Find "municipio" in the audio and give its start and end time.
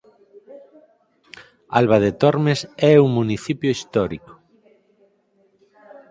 3.19-3.69